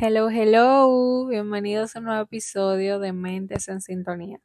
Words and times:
Hello, 0.00 0.28
hello, 0.28 1.26
bienvenidos 1.28 1.94
a 1.94 2.00
un 2.00 2.06
nuevo 2.06 2.22
episodio 2.22 2.98
de 2.98 3.12
Mentes 3.12 3.68
en 3.68 3.80
Sintonía. 3.80 4.40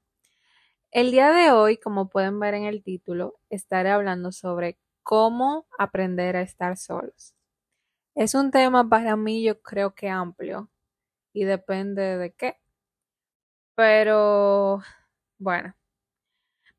El 0.92 1.12
día 1.12 1.32
de 1.32 1.52
hoy, 1.52 1.78
como 1.78 2.10
pueden 2.10 2.40
ver 2.40 2.54
en 2.54 2.66
el 2.66 2.84
título, 2.84 3.40
estaré 3.50 3.90
hablando 3.92 4.32
sobre 4.32 4.78
cómo 5.04 5.68
aprender 5.80 6.36
a 6.36 6.42
estar 6.42 6.78
solos. 6.78 7.36
Es 8.16 8.36
un 8.36 8.52
tema 8.52 8.88
para 8.90 9.16
mí 9.18 9.44
yo 9.44 9.62
creo 9.62 9.96
que 9.96 10.10
amplio 10.10 10.70
y 11.34 11.46
depende 11.46 12.18
de 12.18 12.34
qué. 12.34 12.58
Pero 13.76 14.82
bueno, 15.40 15.74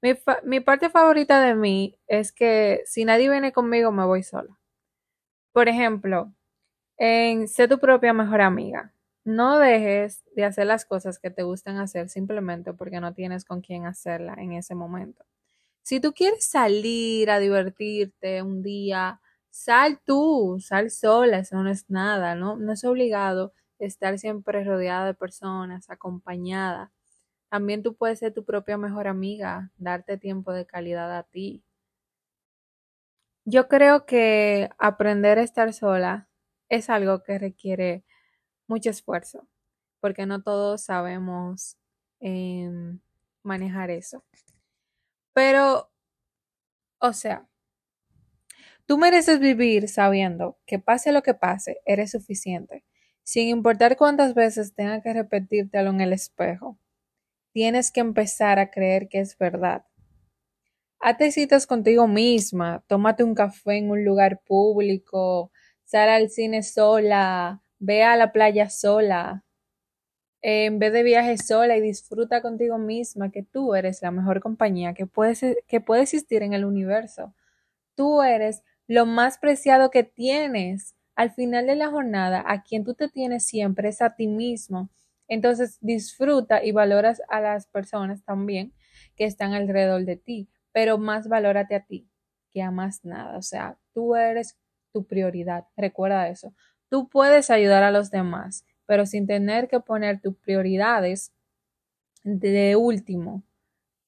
mi, 0.03 0.15
mi 0.45 0.61
parte 0.61 0.91
favorita 0.91 1.41
de 1.41 1.55
mí 1.55 1.99
es 2.07 2.33
que 2.33 2.83
si 2.87 3.05
nadie 3.05 3.31
viene 3.31 3.53
conmigo 3.53 3.93
me 3.93 4.05
voy 4.05 4.23
sola. 4.23 4.59
Por 5.53 5.69
ejemplo, 5.69 6.33
en 7.01 7.49
ser 7.49 7.71
tu 7.71 7.79
propia 7.79 8.13
mejor 8.13 8.43
amiga. 8.43 8.93
No 9.25 9.59
dejes 9.59 10.23
de 10.37 10.45
hacer 10.45 10.67
las 10.67 10.85
cosas 10.85 11.19
que 11.19 11.31
te 11.31 11.43
gustan 11.43 11.79
hacer 11.79 12.11
simplemente 12.11 12.75
porque 12.75 13.01
no 13.01 13.15
tienes 13.15 13.47
con 13.47 13.63
quién 13.63 13.87
hacerla 13.87 14.35
en 14.35 14.53
ese 14.53 14.75
momento. 14.75 15.25
Si 15.83 16.01
tú 16.01 16.13
quieres 16.15 16.51
salir 16.51 17.31
a 17.31 17.39
divertirte 17.39 18.43
un 18.43 18.63
día, 18.63 19.21
sal 19.51 20.01
tú, 20.05 20.59
sal 20.61 20.91
sola, 20.91 21.39
eso 21.39 21.63
no 21.63 21.71
es 21.71 21.89
nada, 21.91 22.35
¿no? 22.35 22.57
No 22.57 22.73
es 22.73 22.85
obligado 22.85 23.55
estar 23.79 24.19
siempre 24.19 24.65
rodeada 24.65 25.07
de 25.07 25.15
personas, 25.15 25.91
acompañada. 25.91 26.93
También 27.51 27.83
tú 27.83 27.97
puedes 27.97 28.21
ser 28.21 28.35
tu 28.35 28.45
propia 28.45 28.79
mejor 28.79 29.09
amiga, 29.09 29.71
darte 29.79 30.19
tiempo 30.19 30.53
de 30.53 30.67
calidad 30.67 31.17
a 31.17 31.25
ti. 31.25 31.65
Yo 33.45 33.69
creo 33.69 34.07
que 34.07 34.71
aprender 34.79 35.39
a 35.39 35.43
estar 35.43 35.73
sola 35.73 36.30
es 36.71 36.89
algo 36.89 37.23
que 37.23 37.39
requiere 37.39 38.05
mucho 38.67 38.91
esfuerzo, 38.91 39.47
porque 40.01 40.25
no 40.25 40.43
todos 40.43 40.85
sabemos 40.85 41.77
em, 42.21 43.01
manejar 43.43 43.91
eso. 43.91 44.25
Pero, 45.35 45.91
o 47.01 47.13
sea, 47.13 47.49
tú 48.87 48.99
mereces 48.99 49.41
vivir 49.41 49.89
sabiendo 49.89 50.59
que 50.65 50.79
pase 50.79 51.13
lo 51.13 51.23
que 51.23 51.35
pase, 51.35 51.81
eres 51.85 52.13
suficiente, 52.13 52.85
sin 53.25 53.49
importar 53.49 53.97
cuántas 53.97 54.35
veces 54.35 54.75
tenga 54.75 55.03
que 55.03 55.13
repetírtelo 55.13 55.91
en 55.91 56.01
el 56.01 56.13
espejo. 56.13 56.79
Tienes 57.53 57.91
que 57.91 58.01
empezar 58.01 58.61
a 58.61 58.71
creer 58.71 59.09
que 59.09 59.19
es 59.19 59.37
verdad. 59.37 59.85
Hazte 61.01 61.33
citas 61.33 61.67
contigo 61.67 62.07
misma, 62.07 62.85
tómate 62.87 63.25
un 63.25 63.35
café 63.35 63.79
en 63.79 63.91
un 63.91 64.05
lugar 64.05 64.41
público, 64.47 65.51
sal 65.91 66.09
al 66.09 66.31
cine 66.31 66.63
sola, 66.63 67.63
ve 67.81 68.05
a 68.05 68.15
la 68.15 68.31
playa 68.31 68.71
sola, 68.71 69.45
en 70.41 70.79
vez 70.79 70.93
de 70.93 71.03
viaje 71.03 71.37
sola 71.37 71.77
y 71.77 71.81
disfruta 71.81 72.41
contigo 72.43 72.79
misma 72.79 73.33
que 73.33 73.43
tú 73.43 73.75
eres 73.75 74.01
la 74.01 74.13
mejor 74.13 74.41
compañía 74.41 74.95
que 74.95 75.07
puede, 75.07 75.35
que 75.67 75.81
puede 75.81 76.03
existir 76.03 76.45
en 76.45 76.53
el 76.53 76.65
universo. 76.65 77.35
Tú 77.97 78.23
eres 78.23 78.63
lo 78.87 79.05
más 79.05 79.39
preciado 79.39 79.91
que 79.91 80.05
tienes. 80.05 80.95
Al 81.17 81.33
final 81.33 81.67
de 81.67 81.75
la 81.75 81.91
jornada, 81.91 82.45
a 82.47 82.63
quien 82.63 82.85
tú 82.85 82.95
te 82.95 83.09
tienes 83.09 83.45
siempre 83.45 83.89
es 83.89 84.01
a 84.01 84.15
ti 84.15 84.29
mismo. 84.29 84.91
Entonces 85.27 85.79
disfruta 85.81 86.65
y 86.65 86.71
valoras 86.71 87.21
a 87.29 87.41
las 87.41 87.67
personas 87.67 88.23
también 88.25 88.73
que 89.17 89.25
están 89.25 89.55
alrededor 89.55 90.05
de 90.05 90.17
ti, 90.17 90.49
pero 90.71 90.99
más 90.99 91.29
valórate 91.29 91.75
a 91.75 91.85
ti 91.85 92.09
que 92.53 92.63
a 92.63 92.71
más 92.71 93.05
nada. 93.05 93.37
O 93.37 93.43
sea, 93.43 93.77
tú 93.93 94.15
eres 94.15 94.57
tu 94.93 95.05
prioridad. 95.05 95.67
Recuerda 95.77 96.29
eso. 96.29 96.55
Tú 96.89 97.09
puedes 97.09 97.51
ayudar 97.51 97.83
a 97.83 97.91
los 97.91 98.11
demás, 98.11 98.65
pero 98.87 99.07
sin 99.07 99.27
tener 99.27 99.69
que 99.69 99.81
poner 99.81 100.21
tus 100.21 100.37
prioridades 100.37 101.33
de 102.25 102.77
último 102.77 103.43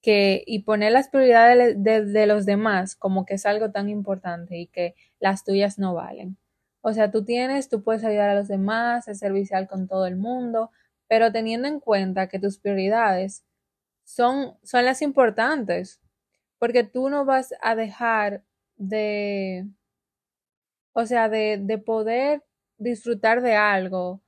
que, 0.03 0.43
y 0.47 0.65
poner 0.65 0.93
las 0.93 1.09
prioridades 1.09 1.77
de, 1.83 2.27
los 2.27 2.45
demás 2.45 2.97
como 2.97 3.25
que 3.25 3.35
es 3.35 3.47
algo 3.47 3.71
tan 3.71 3.89
importante 3.89 4.59
y 4.59 4.67
que 4.67 4.95
las 5.21 5.45
tuyas 5.45 5.79
no 5.79 5.95
valen. 5.95 6.37
O 6.81 6.93
sea, 6.93 7.13
tú 7.13 7.25
tienes, 7.25 7.69
tú 7.69 7.83
puedes 7.85 8.05
ayudar 8.05 8.31
a 8.31 8.35
los 8.35 8.49
demás, 8.49 9.05
ser 9.05 9.15
servicial 9.15 9.69
con 9.69 9.87
todo 9.87 10.07
el 10.07 10.17
mundo, 10.17 10.73
pero 11.07 11.31
teniendo 11.31 11.69
en 11.69 11.79
cuenta 11.79 12.29
que 12.29 12.41
tus 12.41 12.59
prioridades 12.59 13.45
son, 14.05 14.57
son 14.65 14.85
las 14.85 15.01
importantes, 15.03 16.01
porque 16.59 16.83
tú 16.83 17.09
no 17.09 17.25
vas 17.25 17.55
a 17.63 17.77
dejar 17.77 18.43
de, 18.77 19.69
o 20.93 21.07
sea, 21.07 21.29
de, 21.29 21.59
de 21.61 21.79
poder 21.79 22.43
disfrutar 22.79 23.43
de 23.43 23.55
algo, 23.57 24.23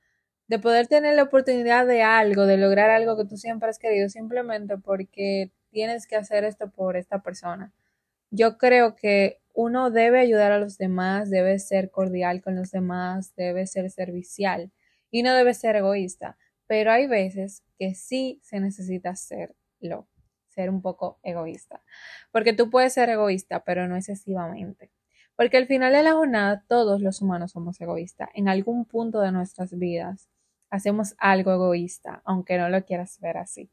de 0.49 0.59
poder 0.59 0.87
tener 0.89 1.17
la 1.17 1.25
oportunidad 1.25 1.87
de 1.87 2.03
algo, 2.03 2.47
de 2.47 2.57
lograr 2.59 2.91
algo 2.91 3.17
que 3.17 3.25
tú 3.25 3.37
siempre 3.37 3.69
has 3.71 3.79
querido, 3.79 4.09
simplemente 4.09 4.79
porque 4.79 5.53
tienes 5.71 6.07
que 6.07 6.17
hacer 6.17 6.45
esto 6.45 6.71
por 6.71 6.97
esta 6.97 7.23
persona. 7.23 7.73
Yo 8.31 8.59
creo 8.59 8.97
que 8.97 9.41
uno 9.55 9.91
debe 9.91 10.21
ayudar 10.21 10.53
a 10.53 10.59
los 10.59 10.79
demás, 10.79 11.31
debe 11.31 11.59
ser 11.59 11.91
cordial 11.91 12.43
con 12.43 12.57
los 12.57 12.71
demás, 12.73 13.35
debe 13.37 13.67
ser 13.67 13.91
servicial 13.91 14.73
y 15.11 15.23
no 15.23 15.35
debe 15.35 15.55
ser 15.55 15.77
egoísta. 15.77 16.37
Pero 16.67 16.91
hay 16.91 17.07
veces 17.07 17.63
que 17.79 17.95
sí 17.95 18.41
se 18.43 18.59
necesita 18.61 19.11
hacerlo, 19.11 20.09
ser 20.49 20.71
un 20.71 20.83
poco 20.83 21.19
egoísta. 21.23 21.83
Porque 22.33 22.53
tú 22.53 22.71
puedes 22.71 22.95
ser 22.95 23.11
egoísta, 23.11 23.65
pero 23.65 23.87
no 23.87 23.97
excesivamente. 23.97 24.91
Porque 25.37 25.57
al 25.57 25.67
final 25.67 25.93
de 25.93 26.03
la 26.03 26.13
jornada 26.13 26.65
todos 26.69 27.01
los 27.01 27.21
humanos 27.21 27.53
somos 27.53 27.81
egoístas. 27.81 28.29
En 28.35 28.49
algún 28.49 28.85
punto 28.85 29.21
de 29.21 29.33
nuestras 29.33 29.77
vidas 29.77 30.29
hacemos 30.71 31.15
algo 31.19 31.53
egoísta, 31.53 32.23
aunque 32.25 32.59
no 32.59 32.69
lo 32.69 32.85
quieras 32.85 33.19
ver 33.21 33.39
así. 33.39 33.71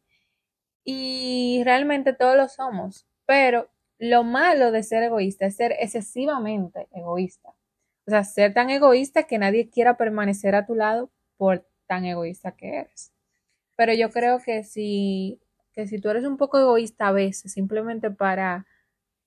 Y 0.84 1.62
realmente 1.64 2.14
todos 2.14 2.36
lo 2.36 2.48
somos. 2.48 3.06
Pero 3.26 3.70
lo 4.00 4.24
malo 4.24 4.72
de 4.72 4.84
ser 4.84 5.04
egoísta 5.04 5.46
es 5.46 5.56
ser 5.56 5.74
excesivamente 5.80 6.88
egoísta. 6.92 7.54
O 8.08 8.12
sea, 8.12 8.24
ser 8.24 8.54
tan 8.54 8.70
egoísta 8.72 9.24
que 9.24 9.38
nadie 9.38 9.70
quiera 9.70 9.96
permanecer 9.98 10.56
a 10.56 10.66
tu 10.66 10.76
lado 10.76 11.12
por 11.38 11.66
tan 11.88 12.06
egoísta 12.06 12.54
que 12.54 12.80
eres. 12.80 13.12
Pero 13.78 13.94
yo 13.94 14.10
creo 14.10 14.40
que 14.40 14.64
si, 14.64 15.40
que 15.74 15.88
si 15.88 16.00
tú 16.00 16.10
eres 16.10 16.26
un 16.26 16.38
poco 16.38 16.60
egoísta 16.60 17.08
a 17.08 17.12
veces, 17.12 17.54
simplemente 17.54 18.10
para, 18.10 18.66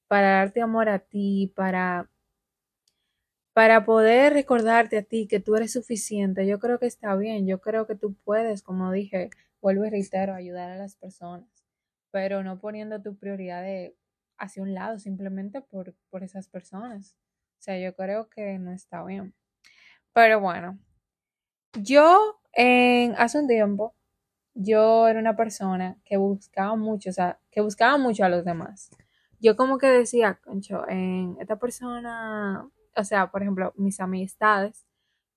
para 0.08 0.30
darte 0.38 0.60
amor 0.60 0.88
a 0.88 0.98
ti, 0.98 1.52
para 1.54 2.08
para 3.54 3.84
poder 3.84 4.32
recordarte 4.32 4.98
a 4.98 5.02
ti 5.02 5.28
que 5.28 5.40
tú 5.40 5.54
eres 5.54 5.72
suficiente, 5.72 6.44
yo 6.46 6.58
creo 6.58 6.80
que 6.80 6.86
está 6.86 7.14
bien, 7.14 7.46
yo 7.46 7.60
creo 7.60 7.86
que 7.86 7.94
tú 7.94 8.14
puedes, 8.24 8.62
como 8.62 8.90
dije, 8.90 9.30
vuelvo 9.62 9.84
y 9.86 9.90
reitero, 9.90 10.34
ayudar 10.34 10.70
a 10.72 10.76
las 10.76 10.96
personas, 10.96 11.48
pero 12.10 12.42
no 12.42 12.58
poniendo 12.58 13.00
tu 13.00 13.16
prioridad 13.16 13.64
hacia 14.38 14.62
un 14.62 14.74
lado 14.74 14.98
simplemente 14.98 15.62
por, 15.62 15.94
por 16.10 16.24
esas 16.24 16.48
personas. 16.48 17.16
O 17.60 17.62
sea, 17.62 17.78
yo 17.78 17.94
creo 17.94 18.28
que 18.28 18.58
no 18.58 18.72
está 18.72 19.04
bien. 19.04 19.34
Pero 20.12 20.40
bueno, 20.40 20.78
yo 21.80 22.40
en, 22.52 23.14
hace 23.16 23.38
un 23.38 23.46
tiempo, 23.46 23.94
yo 24.54 25.06
era 25.06 25.20
una 25.20 25.36
persona 25.36 25.96
que 26.04 26.16
buscaba 26.16 26.74
mucho, 26.74 27.10
o 27.10 27.12
sea, 27.12 27.38
que 27.52 27.60
buscaba 27.60 27.98
mucho 27.98 28.24
a 28.24 28.28
los 28.28 28.44
demás. 28.44 28.90
Yo 29.40 29.56
como 29.56 29.78
que 29.78 29.86
decía, 29.86 30.40
concho, 30.42 30.88
en 30.88 31.36
esta 31.40 31.56
persona 31.56 32.68
o 32.96 33.04
sea, 33.04 33.30
por 33.30 33.42
ejemplo, 33.42 33.72
mis 33.76 34.00
amistades, 34.00 34.86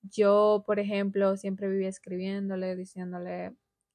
yo, 0.02 0.64
por 0.66 0.78
ejemplo, 0.80 1.36
siempre 1.36 1.68
vivía 1.68 1.88
escribiéndole, 1.88 2.76
diciéndole, 2.76 3.54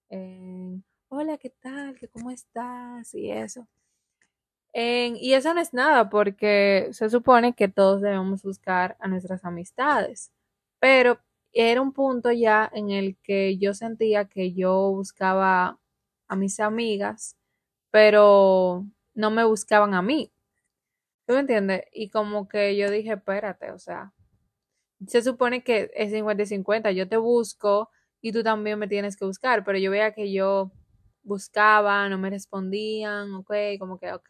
eh, 0.09 0.81
hola, 1.09 1.38
¿qué 1.38 1.50
tal? 1.50 1.96
¿Qué, 1.97 2.07
¿Cómo 2.09 2.31
estás? 2.31 3.13
Y 3.16 3.31
eso. 3.31 3.68
y 4.74 5.34
eso 5.34 5.53
no 5.53 5.62
es 5.62 5.74
nada 5.74 6.09
porque 6.09 6.90
se 6.91 7.09
supone 7.09 7.53
que 7.53 7.68
todos 7.68 8.01
debemos 8.01 8.44
buscar 8.44 8.97
a 9.00 9.07
nuestras 9.07 9.46
amistades, 9.46 10.31
pero 10.80 11.19
era 11.53 11.81
un 11.81 11.94
punto 11.94 12.31
ya 12.31 12.69
en 12.74 12.90
el 12.91 13.18
que 13.24 13.57
yo 13.57 13.74
sentía 13.75 14.25
que 14.25 14.54
yo 14.54 14.92
buscaba 14.92 15.80
a 16.27 16.36
mis 16.36 16.60
amigas, 16.60 17.38
pero 17.92 18.86
no 19.15 19.31
me 19.31 19.45
buscaban 19.45 19.94
a 19.94 20.01
mí. 20.01 20.32
¿Tú 21.25 21.34
me 21.34 21.40
entiendes? 21.42 21.84
Y 21.92 22.10
como 22.10 22.48
que 22.48 22.75
yo 22.75 22.92
dije, 22.92 23.14
espérate, 23.14 23.72
o 23.72 23.80
sea, 23.80 24.14
se 25.08 25.22
supone 25.22 25.64
que 25.64 25.92
es 25.96 26.12
50 26.12 26.44
y 26.44 26.46
50, 26.46 26.92
yo 26.92 27.08
te 27.08 27.18
busco 27.18 27.90
y 28.22 28.31
tú 28.31 28.44
también 28.44 28.80
me 28.80 28.88
tienes 28.88 29.18
que 29.18 29.25
buscar, 29.25 29.64
pero 29.64 29.78
yo 29.78 29.92
veía 29.92 30.14
que 30.14 30.31
yo 30.31 30.72
buscaba, 31.24 32.08
no 32.10 32.18
me 32.18 32.30
respondían, 32.30 33.34
ok, 33.36 33.54
como 33.80 34.00
que, 34.00 34.14
ok. 34.14 34.30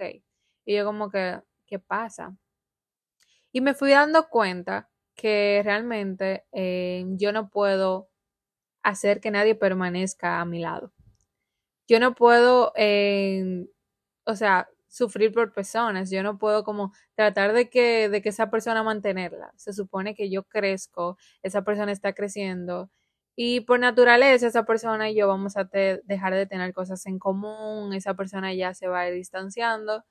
Y 0.65 0.75
yo 0.75 0.85
como 0.85 1.09
que, 1.09 1.41
¿qué 1.65 1.79
pasa? 1.79 2.35
Y 3.51 3.61
me 3.61 3.73
fui 3.73 3.91
dando 3.91 4.29
cuenta 4.29 4.89
que 5.15 5.61
realmente 5.63 6.45
eh, 6.51 7.05
yo 7.17 7.31
no 7.31 7.49
puedo 7.49 8.09
hacer 8.83 9.21
que 9.21 9.31
nadie 9.31 9.55
permanezca 9.55 10.41
a 10.41 10.45
mi 10.45 10.59
lado. 10.59 10.91
Yo 11.87 11.99
no 11.99 12.15
puedo, 12.15 12.73
eh, 12.75 13.67
o 14.25 14.35
sea, 14.35 14.69
sufrir 14.93 15.31
por 15.33 15.53
personas. 15.53 16.09
Yo 16.11 16.23
no 16.23 16.37
puedo 16.37 16.63
como 16.63 16.93
tratar 17.15 17.53
de 17.53 17.69
que, 17.69 18.09
de 18.09 18.21
que 18.21 18.29
esa 18.29 18.49
persona 18.51 18.83
mantenerla. 18.83 19.51
Se 19.57 19.73
supone 19.73 20.15
que 20.15 20.29
yo 20.29 20.43
crezco, 20.43 21.17
esa 21.43 21.63
persona 21.63 21.91
está 21.91 22.13
creciendo 22.13 22.91
Y 23.35 23.61
por 23.61 23.79
naturaleza 23.79 24.47
esa 24.47 24.63
persona 24.65 25.09
y 25.09 25.15
yo 25.15 25.27
vamos 25.27 25.57
a 25.57 25.63
dejar 26.05 26.33
de 26.35 26.45
tener 26.45 26.73
cosas 26.73 27.05
en 27.07 27.17
común, 27.19 27.93
esa 27.93 28.13
persona 28.15 28.53
ya 28.53 28.73
se 28.75 28.87
va 28.87 29.01
a 29.01 29.07
ir 29.09 29.15
distanciando. 29.15 30.03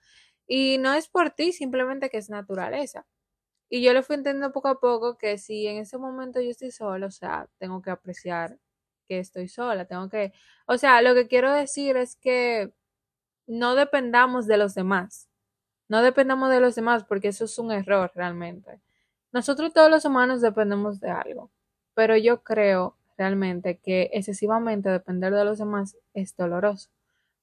Y 0.47 0.79
no 0.79 0.93
es 0.95 1.09
por 1.09 1.31
ti, 1.31 1.53
simplemente 1.53 2.11
que 2.11 2.19
es 2.19 2.31
naturaleza. 2.31 3.07
Y 3.71 3.83
yo 3.83 3.93
lo 3.95 4.03
fui 4.03 4.17
entendiendo 4.17 4.53
poco 4.53 4.69
a 4.69 4.81
poco 4.81 5.17
que 5.19 5.39
si 5.39 5.67
en 5.67 5.79
ese 5.79 5.99
momento 5.99 6.41
yo 6.41 6.51
estoy 6.51 6.71
sola, 6.71 7.07
o 7.07 7.11
sea, 7.11 7.49
tengo 7.59 7.81
que 7.83 7.91
apreciar 7.91 8.59
que 9.09 9.19
estoy 9.19 9.49
sola, 9.49 9.87
tengo 9.87 10.09
que, 10.11 10.33
o 10.67 10.77
sea, 10.79 11.01
lo 11.03 11.15
que 11.15 11.27
quiero 11.29 11.53
decir 11.53 11.97
es 11.97 12.17
que 12.17 12.73
no 13.47 13.75
dependamos 13.75 14.47
de 14.47 14.57
los 14.57 14.75
demás, 14.75 15.29
no 15.89 16.03
dependamos 16.03 16.51
de 16.51 16.61
los 16.61 16.75
demás 16.75 17.05
porque 17.05 17.29
eso 17.29 17.45
es 17.45 17.59
un 17.59 17.73
error 17.73 18.11
realmente. 18.15 18.81
Nosotros 19.33 19.73
todos 19.73 19.91
los 19.91 20.05
humanos 20.05 20.41
dependemos 20.41 21.01
de 21.01 21.11
algo, 21.11 21.51
pero 21.95 22.17
yo 22.17 22.43
creo 22.43 22.97
realmente 23.19 23.79
que 23.79 24.11
excesivamente 24.13 24.91
depender 24.91 25.35
de 25.35 25.45
los 25.45 25.59
demás 25.59 25.97
es 26.15 26.37
doloroso. 26.37 26.91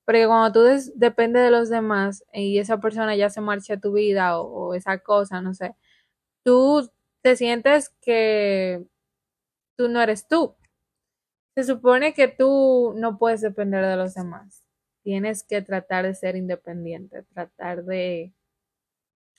Porque 0.05 0.25
cuando 0.27 0.51
tú 0.51 0.91
dependes 0.95 1.43
de 1.43 1.51
los 1.51 1.69
demás 1.69 2.23
y 2.33 2.59
esa 2.59 2.79
persona 2.79 3.15
ya 3.15 3.29
se 3.29 3.41
marcha 3.41 3.75
a 3.75 3.79
tu 3.79 3.93
vida 3.93 4.39
o 4.39 4.73
esa 4.73 4.99
cosa, 4.99 5.41
no 5.41 5.53
sé, 5.53 5.75
tú 6.43 6.89
te 7.21 7.35
sientes 7.35 7.89
que 8.01 8.85
tú 9.77 9.89
no 9.89 10.01
eres 10.01 10.27
tú. 10.27 10.55
Se 11.55 11.63
supone 11.63 12.13
que 12.13 12.27
tú 12.27 12.93
no 12.97 13.17
puedes 13.17 13.41
depender 13.41 13.85
de 13.85 13.97
los 13.97 14.13
demás. 14.15 14.63
Tienes 15.09 15.43
que 15.43 15.63
tratar 15.63 16.05
de 16.05 16.13
ser 16.13 16.35
independiente, 16.35 17.23
tratar 17.33 17.83
de, 17.83 18.31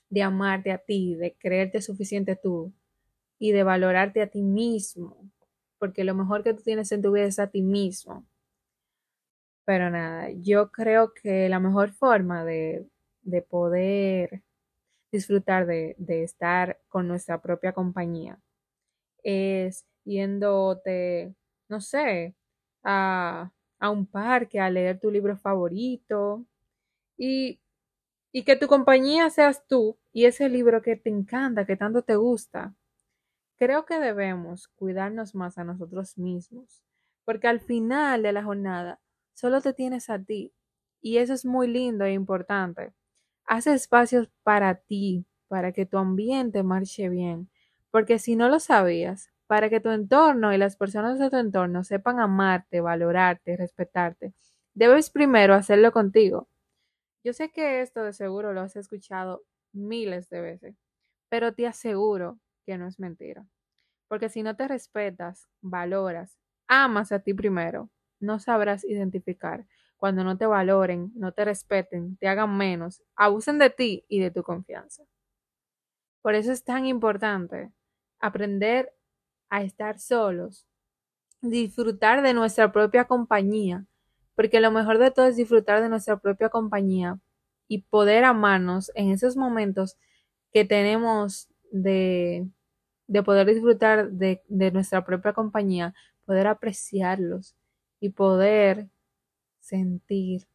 de 0.09 0.21
amarte 0.21 0.69
a 0.69 0.79
ti, 0.79 1.15
de 1.15 1.33
creerte 1.35 1.81
suficiente 1.81 2.35
tú 2.35 2.73
y 3.39 3.53
de 3.53 3.63
valorarte 3.63 4.21
a 4.21 4.27
ti 4.27 4.41
mismo, 4.41 5.31
porque 5.79 6.03
lo 6.03 6.13
mejor 6.13 6.43
que 6.43 6.53
tú 6.53 6.61
tienes 6.61 6.91
en 6.91 7.01
tu 7.01 7.13
vida 7.13 7.23
es 7.23 7.39
a 7.39 7.47
ti 7.47 7.61
mismo. 7.61 8.25
Pero 9.63 9.89
nada, 9.89 10.29
yo 10.31 10.73
creo 10.73 11.13
que 11.13 11.47
la 11.47 11.61
mejor 11.61 11.93
forma 11.93 12.43
de, 12.43 12.85
de 13.21 13.41
poder 13.41 14.43
disfrutar 15.09 15.65
de, 15.67 15.95
estar 16.21 16.81
con 16.89 17.07
nuestra 17.07 17.41
propia 17.41 17.71
compañía. 17.71 18.41
Es 19.23 19.85
yéndote, 20.03 21.33
no 21.69 21.79
sé, 21.79 22.35
a, 22.83 23.53
a 23.81 23.89
un 23.89 24.05
parque, 24.05 24.61
a 24.61 24.69
leer 24.69 24.99
tu 24.99 25.11
libro 25.11 25.35
favorito 25.35 26.45
y, 27.17 27.59
y 28.31 28.43
que 28.43 28.55
tu 28.55 28.67
compañía 28.67 29.29
seas 29.29 29.67
tú 29.67 29.97
y 30.13 30.25
ese 30.25 30.49
libro 30.49 30.81
que 30.81 30.95
te 30.95 31.09
encanta, 31.09 31.65
que 31.65 31.77
tanto 31.77 32.03
te 32.03 32.15
gusta. 32.15 32.75
Creo 33.57 33.85
que 33.85 33.99
debemos 33.99 34.67
cuidarnos 34.69 35.35
más 35.35 35.57
a 35.57 35.63
nosotros 35.63 36.17
mismos, 36.17 36.83
porque 37.25 37.47
al 37.47 37.59
final 37.59 38.23
de 38.23 38.33
la 38.33 38.43
jornada 38.43 38.99
solo 39.33 39.61
te 39.61 39.73
tienes 39.73 40.09
a 40.09 40.19
ti 40.19 40.53
y 41.01 41.17
eso 41.17 41.33
es 41.33 41.45
muy 41.45 41.67
lindo 41.67 42.05
e 42.05 42.13
importante. 42.13 42.93
Haz 43.45 43.67
espacios 43.67 44.29
para 44.43 44.75
ti, 44.75 45.25
para 45.47 45.71
que 45.71 45.85
tu 45.87 45.97
ambiente 45.97 46.63
marche 46.63 47.09
bien, 47.09 47.49
porque 47.91 48.19
si 48.19 48.35
no 48.35 48.49
lo 48.49 48.59
sabías, 48.59 49.31
para 49.51 49.69
que 49.69 49.81
tu 49.81 49.89
entorno 49.89 50.53
y 50.53 50.57
las 50.57 50.77
personas 50.77 51.19
de 51.19 51.29
tu 51.29 51.35
entorno 51.35 51.83
sepan 51.83 52.21
amarte, 52.21 52.79
valorarte, 52.79 53.57
respetarte, 53.57 54.33
debes 54.73 55.09
primero 55.09 55.53
hacerlo 55.53 55.91
contigo. 55.91 56.47
Yo 57.21 57.33
sé 57.33 57.51
que 57.51 57.81
esto 57.81 58.01
de 58.05 58.13
seguro 58.13 58.53
lo 58.53 58.61
has 58.61 58.77
escuchado 58.77 59.43
miles 59.73 60.29
de 60.29 60.39
veces, 60.39 60.77
pero 61.27 61.53
te 61.53 61.67
aseguro 61.67 62.39
que 62.65 62.77
no 62.77 62.87
es 62.87 62.97
mentira. 62.97 63.45
Porque 64.07 64.29
si 64.29 64.41
no 64.41 64.55
te 64.55 64.69
respetas, 64.69 65.49
valoras, 65.59 66.37
amas 66.69 67.11
a 67.11 67.19
ti 67.19 67.33
primero, 67.33 67.89
no 68.21 68.39
sabrás 68.39 68.85
identificar 68.85 69.65
cuando 69.97 70.23
no 70.23 70.37
te 70.37 70.45
valoren, 70.45 71.11
no 71.13 71.33
te 71.33 71.43
respeten, 71.43 72.15
te 72.15 72.29
hagan 72.29 72.55
menos, 72.55 73.03
abusen 73.17 73.57
de 73.57 73.69
ti 73.69 74.05
y 74.07 74.21
de 74.21 74.31
tu 74.31 74.43
confianza. 74.43 75.03
Por 76.21 76.35
eso 76.35 76.53
es 76.53 76.63
tan 76.63 76.85
importante 76.85 77.73
aprender 78.21 78.93
a 79.51 79.63
estar 79.63 79.99
solos, 79.99 80.67
disfrutar 81.41 82.21
de 82.23 82.33
nuestra 82.33 82.71
propia 82.71 83.05
compañía, 83.05 83.85
porque 84.35 84.59
lo 84.61 84.71
mejor 84.71 84.97
de 84.99 85.11
todo 85.11 85.27
es 85.27 85.35
disfrutar 85.37 85.81
de 85.81 85.89
nuestra 85.89 86.17
propia 86.19 86.49
compañía 86.49 87.19
y 87.67 87.83
poder 87.83 88.23
amarnos 88.25 88.91
en 88.95 89.11
esos 89.11 89.37
momentos 89.37 89.97
que 90.53 90.65
tenemos 90.65 91.49
de, 91.71 92.47
de 93.07 93.23
poder 93.23 93.47
disfrutar 93.47 94.11
de, 94.11 94.43
de 94.47 94.71
nuestra 94.71 95.05
propia 95.05 95.33
compañía, 95.33 95.93
poder 96.25 96.47
apreciarlos 96.47 97.55
y 97.99 98.09
poder 98.11 98.89
sentir, 99.59 100.47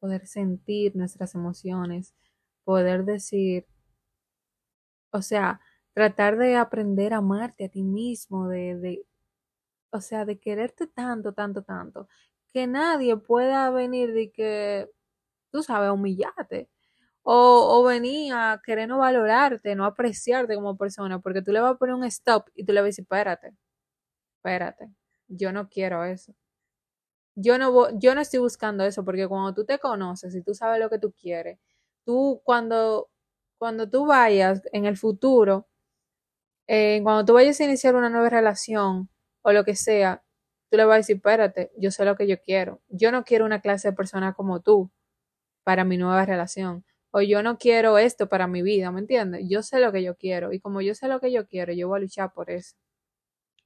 poder 0.00 0.26
sentir 0.26 0.96
nuestras 0.96 1.34
emociones, 1.34 2.14
poder 2.64 3.04
decir, 3.04 3.66
o 5.10 5.22
sea, 5.22 5.60
tratar 5.96 6.36
de 6.38 6.56
aprender 6.56 7.14
a 7.14 7.18
amarte 7.18 7.66
a 7.66 7.70
ti 7.70 7.82
mismo, 7.82 8.48
de, 8.50 8.76
de, 8.76 9.06
o 9.92 10.00
sea, 10.02 10.24
de 10.26 10.38
quererte 10.38 10.86
tanto, 10.88 11.32
tanto, 11.34 11.62
tanto, 11.64 12.08
que 12.52 12.66
nadie 12.68 13.16
pueda 13.18 13.70
venir 13.70 14.12
de 14.14 14.30
que, 14.32 14.90
tú 15.52 15.62
sabes, 15.64 15.90
humillarte. 15.90 16.70
O, 17.24 17.80
o 17.80 17.84
venir 17.84 18.34
a 18.34 18.60
querer 18.64 18.88
no 18.88 18.98
valorarte, 18.98 19.74
no 19.76 19.84
apreciarte 19.86 20.56
como 20.56 20.76
persona, 20.78 21.20
porque 21.20 21.42
tú 21.42 21.52
le 21.52 21.60
vas 21.60 21.74
a 21.74 21.78
poner 21.78 21.94
un 21.96 22.04
stop 22.06 22.48
y 22.54 22.64
tú 22.64 22.72
le 22.72 22.80
vas 22.80 22.86
a 22.86 22.88
decir, 22.88 23.04
espérate, 23.04 23.54
espérate, 24.38 24.90
yo 25.28 25.52
no 25.52 25.68
quiero 25.68 26.04
eso 26.04 26.34
yo 27.34 27.58
no, 27.58 27.90
yo 27.98 28.14
no 28.14 28.20
estoy 28.20 28.40
buscando 28.40 28.84
eso, 28.84 29.04
porque 29.04 29.28
cuando 29.28 29.54
tú 29.54 29.64
te 29.64 29.78
conoces 29.78 30.34
y 30.34 30.42
tú 30.42 30.54
sabes 30.54 30.80
lo 30.80 30.88
que 30.90 30.98
tú 30.98 31.12
quieres, 31.12 31.58
tú 32.04 32.40
cuando, 32.44 33.10
cuando 33.58 33.88
tú 33.88 34.06
vayas 34.06 34.62
en 34.72 34.86
el 34.86 34.96
futuro, 34.96 35.68
eh, 36.68 37.00
cuando 37.02 37.24
tú 37.24 37.34
vayas 37.34 37.60
a 37.60 37.64
iniciar 37.64 37.94
una 37.96 38.08
nueva 38.10 38.28
relación 38.30 39.08
o 39.42 39.52
lo 39.52 39.64
que 39.64 39.76
sea, 39.76 40.24
tú 40.70 40.76
le 40.76 40.84
vas 40.84 40.94
a 40.94 40.96
decir, 40.98 41.16
espérate, 41.16 41.70
yo 41.76 41.90
sé 41.90 42.04
lo 42.04 42.16
que 42.16 42.26
yo 42.26 42.40
quiero. 42.40 42.82
Yo 42.88 43.12
no 43.12 43.24
quiero 43.24 43.44
una 43.44 43.60
clase 43.60 43.88
de 43.88 43.96
persona 43.96 44.34
como 44.34 44.60
tú 44.60 44.90
para 45.64 45.84
mi 45.84 45.96
nueva 45.98 46.24
relación. 46.26 46.84
O 47.12 47.22
yo 47.22 47.42
no 47.42 47.58
quiero 47.58 47.98
esto 47.98 48.28
para 48.28 48.46
mi 48.46 48.62
vida, 48.62 48.90
¿me 48.92 49.00
entiendes? 49.00 49.46
Yo 49.48 49.62
sé 49.62 49.80
lo 49.80 49.92
que 49.92 50.02
yo 50.02 50.16
quiero. 50.16 50.52
Y 50.52 50.60
como 50.60 50.80
yo 50.82 50.94
sé 50.94 51.08
lo 51.08 51.20
que 51.20 51.32
yo 51.32 51.46
quiero, 51.46 51.72
yo 51.72 51.88
voy 51.88 51.98
a 51.98 52.02
luchar 52.02 52.32
por 52.32 52.50
eso. 52.50 52.76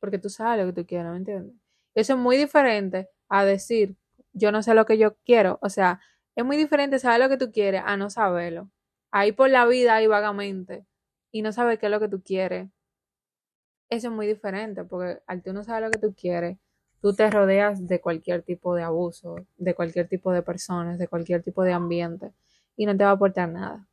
Porque 0.00 0.18
tú 0.18 0.30
sabes 0.30 0.64
lo 0.64 0.72
que 0.72 0.82
tú 0.82 0.86
quieres, 0.86 1.10
¿me 1.10 1.18
entiendes? 1.18 1.56
Eso 1.94 2.14
es 2.14 2.18
muy 2.18 2.36
diferente 2.36 3.08
a 3.28 3.44
decir, 3.44 3.96
yo 4.32 4.52
no 4.52 4.62
sé 4.62 4.74
lo 4.74 4.86
que 4.86 4.98
yo 4.98 5.16
quiero. 5.24 5.58
O 5.62 5.68
sea, 5.68 6.00
es 6.36 6.44
muy 6.44 6.56
diferente 6.56 6.98
saber 6.98 7.20
lo 7.20 7.28
que 7.28 7.36
tú 7.38 7.52
quieres 7.52 7.82
a 7.84 7.96
no 7.96 8.10
saberlo. 8.10 8.70
Ahí 9.10 9.32
por 9.32 9.50
la 9.50 9.66
vida, 9.66 9.96
ahí 9.96 10.06
vagamente, 10.06 10.86
y 11.32 11.42
no 11.42 11.52
saber 11.52 11.78
qué 11.78 11.86
es 11.86 11.92
lo 11.92 12.00
que 12.00 12.08
tú 12.08 12.22
quieres. 12.22 12.68
Eso 13.90 14.08
es 14.08 14.14
muy 14.14 14.26
diferente, 14.26 14.84
porque 14.84 15.20
al 15.26 15.42
tú 15.42 15.52
no 15.52 15.64
sabes 15.64 15.82
lo 15.82 15.90
que 15.90 15.98
tú 15.98 16.14
quieres, 16.14 16.58
tú 17.02 17.14
te 17.14 17.28
rodeas 17.30 17.86
de 17.88 18.00
cualquier 18.00 18.42
tipo 18.42 18.74
de 18.74 18.82
abuso, 18.82 19.36
de 19.58 19.74
cualquier 19.74 20.08
tipo 20.08 20.32
de 20.32 20.42
personas, 20.42 20.98
de 20.98 21.08
cualquier 21.08 21.42
tipo 21.42 21.62
de 21.64 21.72
ambiente, 21.72 22.32
y 22.76 22.86
no 22.86 22.96
te 22.96 23.04
va 23.04 23.10
a 23.10 23.14
aportar 23.14 23.48
nada. 23.48 23.88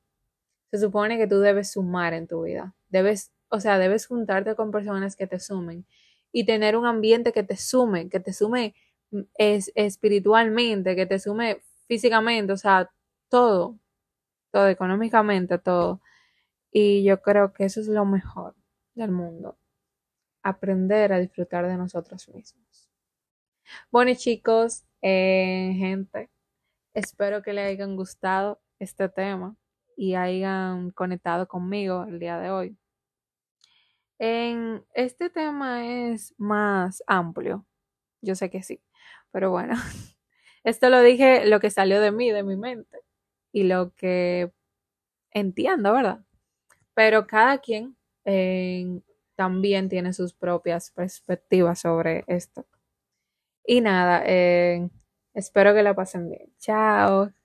Se 0.71 0.79
supone 0.79 1.17
que 1.17 1.27
tú 1.27 1.39
debes 1.39 1.71
sumar 1.71 2.13
en 2.13 2.27
tu 2.27 2.43
vida. 2.43 2.75
Debes, 2.89 3.31
o 3.49 3.59
sea, 3.59 3.79
debes 3.79 4.07
juntarte 4.07 4.55
con 4.55 4.71
personas 4.71 5.15
que 5.15 5.27
te 5.27 5.39
sumen 5.39 5.85
y 6.31 6.45
tener 6.45 6.77
un 6.77 6.85
ambiente 6.85 7.31
que 7.31 7.43
te 7.43 7.57
sume, 7.57 8.09
que 8.09 8.19
te 8.19 8.33
sume 8.33 8.75
es 9.37 9.71
espiritualmente, 9.75 10.95
que 10.95 11.05
te 11.05 11.19
sume 11.19 11.61
físicamente, 11.87 12.53
o 12.53 12.57
sea, 12.57 12.91
todo, 13.29 13.79
todo 14.51 14.67
económicamente, 14.67 15.57
todo. 15.57 16.01
Y 16.71 17.03
yo 17.03 17.21
creo 17.21 17.53
que 17.53 17.65
eso 17.65 17.81
es 17.81 17.87
lo 17.87 18.05
mejor 18.05 18.55
del 18.95 19.11
mundo, 19.11 19.57
aprender 20.47 21.11
a 21.11 21.19
disfrutar 21.19 21.67
de 21.67 21.75
nosotros 21.75 22.29
mismos. 22.29 22.89
Bueno 23.91 24.13
chicos, 24.15 24.85
eh, 25.01 25.73
gente, 25.77 26.29
espero 26.93 27.41
que 27.41 27.51
les 27.51 27.67
hayan 27.67 27.97
gustado 27.97 28.61
este 28.79 29.09
tema 29.09 29.57
y 29.97 30.15
hayan 30.15 30.91
conectado 30.91 31.49
conmigo 31.49 32.05
el 32.05 32.19
día 32.19 32.39
de 32.39 32.49
hoy. 32.49 32.77
En 34.19 34.85
este 34.93 35.29
tema 35.29 35.85
es 35.85 36.33
más 36.37 37.03
amplio, 37.07 37.65
yo 38.21 38.33
sé 38.33 38.49
que 38.49 38.63
sí, 38.63 38.81
pero 39.31 39.51
bueno, 39.51 39.73
esto 40.63 40.89
lo 40.89 41.01
dije 41.01 41.45
lo 41.45 41.59
que 41.59 41.71
salió 41.71 41.99
de 41.99 42.13
mí, 42.13 42.31
de 42.31 42.43
mi 42.43 42.55
mente, 42.55 42.99
y 43.51 43.63
lo 43.63 43.93
que 43.95 44.53
entiendo, 45.31 45.91
¿verdad? 45.91 46.23
Pero 46.93 47.27
cada 47.27 47.57
quien 47.57 47.97
eh, 48.23 49.01
también 49.37 49.89
tiene 49.89 50.13
sus 50.13 50.33
propias 50.35 50.91
perspectivas 50.91 51.79
sobre 51.81 52.25
esto. 52.27 52.67
Y 53.65 53.81
nada, 53.81 54.23
eh, 54.25 54.89
espero 55.33 55.73
que 55.73 55.83
la 55.83 55.95
pasen 55.95 56.29
bien. 56.29 56.53
Chao. 56.59 57.36